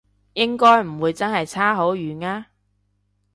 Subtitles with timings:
[0.33, 2.47] 應該唔會真係差好遠啊？